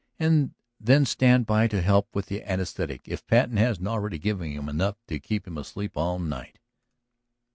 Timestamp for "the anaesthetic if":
2.25-3.23